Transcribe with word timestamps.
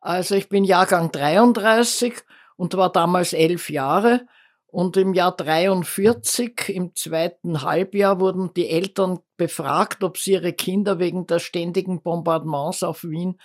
Also 0.00 0.34
ich 0.34 0.48
bin 0.48 0.64
Jahrgang 0.64 1.12
33 1.12 2.14
und 2.56 2.76
war 2.76 2.90
damals 2.90 3.32
elf 3.32 3.70
Jahre. 3.70 4.26
Und 4.66 4.96
im 4.96 5.14
Jahr 5.14 5.34
43, 5.34 6.68
im 6.68 6.94
zweiten 6.94 7.62
Halbjahr, 7.62 8.20
wurden 8.20 8.54
die 8.54 8.68
Eltern 8.68 9.18
befragt, 9.36 10.04
ob 10.04 10.16
sie 10.16 10.32
ihre 10.32 10.52
Kinder 10.52 11.00
wegen 11.00 11.26
der 11.26 11.40
ständigen 11.40 12.02
Bombardements 12.02 12.84
auf 12.84 13.02
Wien 13.02 13.36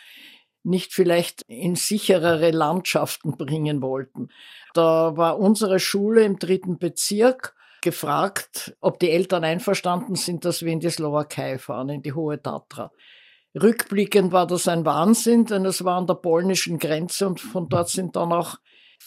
nicht 0.66 0.94
vielleicht 0.94 1.44
in 1.44 1.76
sicherere 1.76 2.52
Landschaften 2.52 3.38
bringen 3.38 3.82
wollten. 3.82 4.30
Da 4.74 5.16
war 5.16 5.40
unsere 5.40 5.80
Schule 5.80 6.24
im 6.24 6.40
dritten 6.40 6.80
Bezirk 6.80 7.56
gefragt, 7.82 8.76
ob 8.82 9.00
die 9.00 9.12
Eltern 9.12 9.44
einverstanden 9.44 10.16
sind, 10.16 10.44
dass 10.44 10.64
wir 10.64 10.74
in 10.74 10.80
die 10.80 10.90
Slowakei 10.90 11.60
fahren, 11.60 11.90
in 11.90 12.02
die 12.02 12.14
Hohe 12.14 12.42
Tatra. 12.42 12.92
Rückblickend 13.60 14.32
war 14.32 14.48
das 14.48 14.68
ein 14.68 14.86
Wahnsinn, 14.86 15.46
denn 15.46 15.66
es 15.66 15.84
war 15.86 15.98
an 15.98 16.08
der 16.08 16.16
polnischen 16.16 16.78
Grenze 16.78 17.28
und 17.28 17.40
von 17.40 17.70
dort 17.70 17.90
sind 17.90 18.16
dann 18.16 18.34
auch 18.34 18.58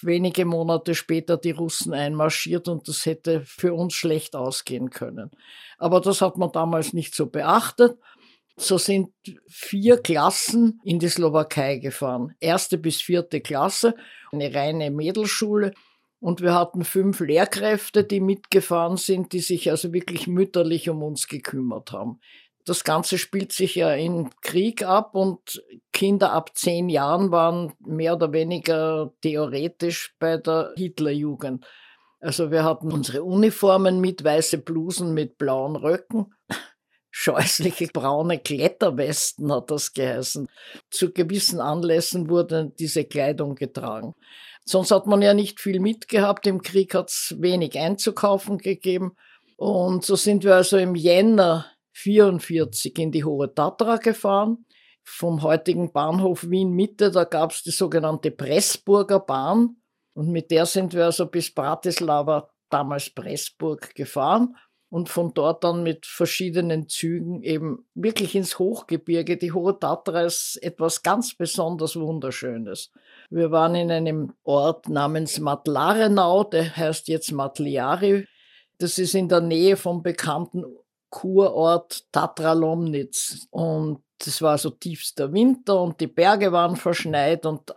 wenige 0.02 0.44
Monate 0.44 0.94
später 0.94 1.36
die 1.36 1.50
Russen 1.50 1.92
einmarschiert 1.92 2.68
und 2.68 2.88
das 2.88 3.04
hätte 3.04 3.42
für 3.44 3.74
uns 3.74 3.94
schlecht 3.94 4.34
ausgehen 4.34 4.90
können. 4.90 5.30
Aber 5.76 6.00
das 6.00 6.22
hat 6.22 6.38
man 6.38 6.52
damals 6.52 6.92
nicht 6.92 7.14
so 7.14 7.26
beachtet. 7.26 7.98
So 8.56 8.78
sind 8.78 9.10
vier 9.48 9.98
Klassen 9.98 10.80
in 10.82 10.98
die 10.98 11.08
Slowakei 11.08 11.76
gefahren. 11.76 12.34
Erste 12.40 12.76
bis 12.76 13.00
vierte 13.00 13.40
Klasse, 13.40 13.94
eine 14.32 14.52
reine 14.52 14.90
Mädelschule. 14.90 15.72
Und 16.20 16.40
wir 16.40 16.54
hatten 16.54 16.84
fünf 16.84 17.20
Lehrkräfte, 17.20 18.02
die 18.02 18.18
mitgefahren 18.18 18.96
sind, 18.96 19.32
die 19.32 19.38
sich 19.38 19.70
also 19.70 19.92
wirklich 19.92 20.26
mütterlich 20.26 20.90
um 20.90 21.04
uns 21.04 21.28
gekümmert 21.28 21.92
haben. 21.92 22.18
Das 22.68 22.84
Ganze 22.84 23.16
spielt 23.16 23.52
sich 23.52 23.76
ja 23.76 23.94
im 23.94 24.28
Krieg 24.42 24.82
ab 24.84 25.14
und 25.14 25.64
Kinder 25.90 26.32
ab 26.32 26.50
zehn 26.54 26.90
Jahren 26.90 27.30
waren 27.30 27.72
mehr 27.80 28.14
oder 28.14 28.32
weniger 28.32 29.10
theoretisch 29.22 30.14
bei 30.18 30.36
der 30.36 30.74
Hitlerjugend. 30.76 31.66
Also 32.20 32.50
wir 32.50 32.64
hatten 32.64 32.92
unsere 32.92 33.22
Uniformen 33.22 34.02
mit, 34.02 34.22
weiße 34.22 34.58
Blusen 34.58 35.14
mit 35.14 35.38
blauen 35.38 35.76
Röcken, 35.76 36.34
scheußliche 37.10 37.86
braune 37.86 38.38
Kletterwesten 38.38 39.50
hat 39.50 39.70
das 39.70 39.94
geheißen. 39.94 40.46
Zu 40.90 41.12
gewissen 41.12 41.60
Anlässen 41.60 42.28
wurde 42.28 42.70
diese 42.78 43.04
Kleidung 43.04 43.54
getragen. 43.54 44.14
Sonst 44.66 44.90
hat 44.90 45.06
man 45.06 45.22
ja 45.22 45.32
nicht 45.32 45.58
viel 45.58 45.80
mitgehabt. 45.80 46.46
Im 46.46 46.60
Krieg 46.60 46.94
hat 46.94 47.08
es 47.08 47.34
wenig 47.38 47.78
einzukaufen 47.78 48.58
gegeben. 48.58 49.16
Und 49.56 50.04
so 50.04 50.16
sind 50.16 50.44
wir 50.44 50.56
also 50.56 50.76
im 50.76 50.94
Jänner 50.94 51.64
1944 52.06 52.98
in 52.98 53.12
die 53.12 53.24
Hohe 53.24 53.52
Tatra 53.52 53.96
gefahren. 53.96 54.64
Vom 55.04 55.42
heutigen 55.42 55.92
Bahnhof 55.92 56.48
Wien 56.48 56.72
Mitte, 56.72 57.10
da 57.10 57.24
gab 57.24 57.52
es 57.52 57.62
die 57.62 57.70
sogenannte 57.70 58.30
Pressburger 58.30 59.20
Bahn. 59.20 59.76
Und 60.14 60.30
mit 60.30 60.50
der 60.50 60.66
sind 60.66 60.94
wir 60.94 61.06
also 61.06 61.26
bis 61.26 61.52
Bratislava, 61.54 62.50
damals 62.68 63.10
Pressburg, 63.10 63.94
gefahren 63.94 64.54
und 64.90 65.08
von 65.08 65.34
dort 65.34 65.64
dann 65.64 65.82
mit 65.82 66.06
verschiedenen 66.06 66.88
Zügen 66.88 67.42
eben 67.42 67.86
wirklich 67.94 68.34
ins 68.34 68.58
Hochgebirge. 68.58 69.36
Die 69.36 69.52
Hohe 69.52 69.78
Tatra 69.78 70.22
ist 70.22 70.58
etwas 70.62 71.02
ganz 71.02 71.36
besonders 71.36 71.96
Wunderschönes. 71.96 72.90
Wir 73.30 73.50
waren 73.50 73.74
in 73.74 73.90
einem 73.90 74.32
Ort 74.44 74.88
namens 74.88 75.40
Matlarenau, 75.40 76.44
der 76.44 76.74
heißt 76.76 77.08
jetzt 77.08 77.32
Matliari. 77.32 78.26
Das 78.78 78.98
ist 78.98 79.14
in 79.14 79.28
der 79.28 79.40
Nähe 79.40 79.76
vom 79.76 80.02
bekannten 80.02 80.64
Kurort 81.10 82.04
Tatra 82.12 82.52
Lomnitz. 82.52 83.46
Und 83.50 84.02
es 84.24 84.42
war 84.42 84.58
so 84.58 84.70
tiefster 84.70 85.32
Winter 85.32 85.80
und 85.80 86.00
die 86.00 86.06
Berge 86.06 86.52
waren 86.52 86.76
verschneit 86.76 87.46
und 87.46 87.74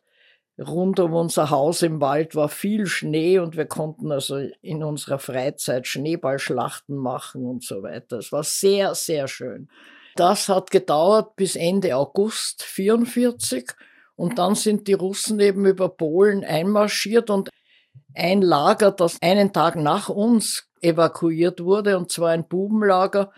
rund 0.59 0.99
um 0.99 1.13
unser 1.13 1.49
Haus 1.49 1.81
im 1.81 2.01
Wald 2.01 2.35
war 2.35 2.49
viel 2.49 2.85
Schnee 2.85 3.39
und 3.39 3.57
wir 3.57 3.65
konnten 3.65 4.11
also 4.11 4.37
in 4.61 4.83
unserer 4.83 5.19
Freizeit 5.19 5.87
Schneeballschlachten 5.87 6.95
machen 6.95 7.45
und 7.45 7.63
so 7.63 7.83
weiter. 7.83 8.17
Es 8.17 8.31
war 8.31 8.43
sehr, 8.43 8.95
sehr 8.95 9.27
schön. 9.27 9.69
Das 10.15 10.49
hat 10.49 10.71
gedauert 10.71 11.35
bis 11.35 11.55
Ende 11.55 11.95
August 11.95 12.63
44 12.63 13.71
und 14.15 14.37
dann 14.37 14.55
sind 14.55 14.87
die 14.87 14.93
Russen 14.93 15.39
eben 15.39 15.65
über 15.65 15.89
Polen 15.89 16.43
einmarschiert 16.43 17.29
und 17.29 17.49
ein 18.15 18.41
Lager, 18.41 18.91
das 18.91 19.21
einen 19.21 19.53
Tag 19.53 19.75
nach 19.75 20.09
uns 20.09 20.69
evakuiert 20.81 21.63
wurde, 21.63 21.97
und 21.97 22.11
zwar 22.11 22.31
ein 22.31 22.47
Bubenlager, 22.47 23.31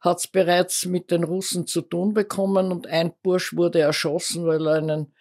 hat 0.00 0.18
es 0.18 0.26
bereits 0.26 0.84
mit 0.86 1.10
den 1.10 1.24
Russen 1.24 1.66
zu 1.66 1.80
tun 1.80 2.14
bekommen 2.14 2.70
und 2.70 2.86
ein 2.86 3.12
Bursch 3.22 3.56
wurde 3.56 3.80
erschossen, 3.80 4.46
weil 4.46 4.66
er 4.66 4.74
einen 4.74 5.14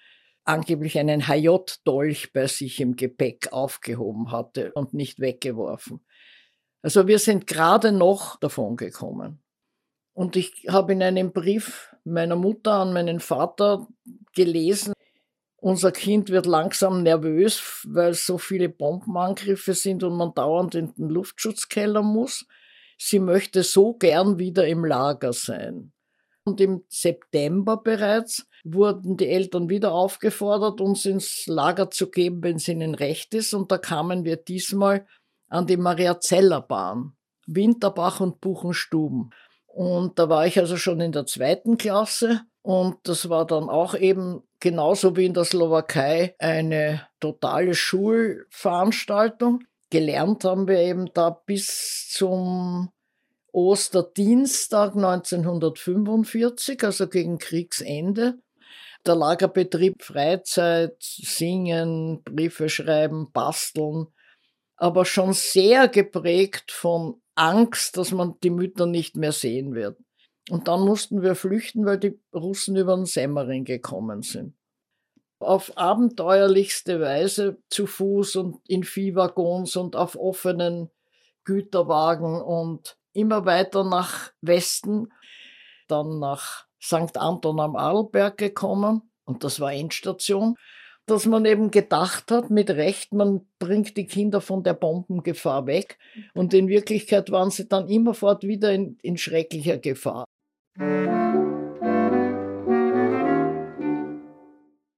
angeblich 0.46 1.00
einen 1.00 1.28
HJ-Dolch 1.28 2.34
bei 2.34 2.48
sich 2.48 2.82
im 2.82 2.96
Gepäck 2.96 3.54
aufgehoben 3.54 4.32
hatte 4.32 4.74
und 4.74 4.94
nicht 4.94 5.20
weggeworfen. 5.20 6.02
Also 6.82 7.08
wir 7.08 7.20
sind 7.20 7.48
gerade 7.48 7.94
noch 7.94 8.38
davon 8.40 8.76
gekommen. 8.76 9.42
Und 10.14 10.36
ich 10.36 10.66
habe 10.70 10.94
in 10.94 11.02
einem 11.02 11.32
Brief 11.32 11.96
meiner 12.04 12.36
Mutter 12.36 12.74
an 12.74 12.94
meinen 12.94 13.20
Vater 13.20 13.88
gelesen, 14.36 14.93
unser 15.64 15.94
Kind 15.94 16.30
wird 16.30 16.46
langsam 16.46 17.04
nervös, 17.04 17.86
weil 17.88 18.14
so 18.14 18.38
viele 18.38 18.68
Bombenangriffe 18.68 19.74
sind 19.74 20.04
und 20.04 20.18
man 20.18 20.34
dauernd 20.34 20.76
in 20.76 20.94
den 20.96 21.08
Luftschutzkeller 21.08 22.02
muss. 22.02 22.46
Sie 22.98 23.20
möchte 23.20 23.64
so 23.64 23.94
gern 23.94 24.38
wieder 24.38 24.68
im 24.68 24.84
Lager 24.84 25.32
sein. 25.32 25.94
Und 26.44 26.60
im 26.60 26.84
September 26.90 27.78
bereits 27.78 28.46
wurden 28.66 29.16
die 29.16 29.30
Eltern 29.30 29.70
wieder 29.70 29.94
aufgefordert, 29.94 30.82
uns 30.82 31.06
ins 31.06 31.48
Lager 31.48 31.90
zu 31.90 32.12
geben, 32.12 32.44
wenn 32.44 32.58
es 32.58 32.68
ihnen 32.68 32.94
recht 32.94 33.34
ist. 33.34 33.54
Und 33.54 33.72
da 33.72 33.78
kamen 33.78 34.26
wir 34.26 34.36
diesmal 34.36 35.08
an 35.48 35.66
die 35.66 35.78
Mariazellerbahn, 35.78 37.14
Winterbach 37.48 38.20
und 38.20 38.42
Buchenstuben. 38.42 39.30
Und 39.68 40.20
da 40.20 40.28
war 40.28 40.46
ich 40.46 40.60
also 40.60 40.76
schon 40.76 41.00
in 41.00 41.14
der 41.14 41.26
zweiten 41.26 41.78
Klasse 41.78 42.42
und 42.64 42.98
das 43.04 43.30
war 43.30 43.46
dann 43.46 43.70
auch 43.70 43.96
eben 43.96 44.44
genauso 44.64 45.16
wie 45.18 45.26
in 45.26 45.34
der 45.34 45.44
Slowakei 45.44 46.36
eine 46.40 47.06
totale 47.20 47.76
Schulveranstaltung. 47.76 49.66
Gelernt 49.90 50.46
haben 50.46 50.70
wir 50.70 50.78
eben 50.78 51.12
da 51.14 51.32
bis 51.32 52.08
zum 52.10 52.90
Osterdienstag 53.52 54.96
1945, 54.96 56.82
also 56.82 57.10
gegen 57.10 57.40
Kriegsende. 57.40 58.40
Der 59.06 59.16
Lagerbetrieb 59.16 60.02
Freizeit, 60.02 60.96
Singen, 61.02 62.24
Briefe 62.24 62.70
schreiben, 62.70 63.34
basteln, 63.34 64.08
aber 64.78 65.04
schon 65.04 65.34
sehr 65.34 65.90
geprägt 65.90 66.72
von 66.72 67.22
Angst, 67.36 67.98
dass 67.98 68.14
man 68.14 68.36
die 68.42 68.50
Mütter 68.50 68.86
nicht 68.86 69.18
mehr 69.18 69.34
sehen 69.34 69.76
wird. 69.76 69.98
Und 70.50 70.68
dann 70.68 70.82
mussten 70.82 71.22
wir 71.22 71.36
flüchten, 71.36 71.86
weil 71.86 71.98
die 71.98 72.20
Russen 72.34 72.76
über 72.76 72.96
den 72.96 73.06
Semmering 73.06 73.64
gekommen 73.64 74.22
sind. 74.22 74.54
Auf 75.40 75.78
abenteuerlichste 75.78 77.00
Weise 77.00 77.58
zu 77.70 77.86
Fuß 77.86 78.36
und 78.38 78.60
in 78.68 78.84
Viehwaggons 78.84 79.76
und 79.76 79.96
auf 79.96 80.16
offenen 80.18 80.90
Güterwagen 81.44 82.42
und 82.42 82.98
immer 83.14 83.46
weiter 83.46 83.84
nach 83.84 84.32
Westen, 84.42 85.12
dann 85.88 86.20
nach 86.20 86.66
St. 86.82 87.18
Anton 87.18 87.60
am 87.60 87.76
Arlberg 87.76 88.38
gekommen 88.38 89.10
und 89.26 89.44
das 89.44 89.60
war 89.60 89.74
Endstation, 89.74 90.56
dass 91.06 91.26
man 91.26 91.46
eben 91.46 91.72
gedacht 91.72 92.32
hat, 92.32 92.50
mit 92.50 92.70
Recht, 92.70 93.14
man 93.14 93.46
bringt 93.60 93.98
die 93.98 94.06
Kinder 94.06 94.40
von 94.42 94.64
der 94.64 94.74
Bombengefahr 94.74 95.66
weg 95.66 95.98
und 96.34 96.54
in 96.54 96.68
Wirklichkeit 96.68 97.30
waren 97.32 97.52
sie 97.52 97.68
dann 97.68 97.88
immerfort 97.88 98.44
wieder 98.44 98.72
in, 98.72 98.98
in 99.02 99.18
schrecklicher 99.18 99.78
Gefahr. 99.78 100.26
Música 100.76 101.33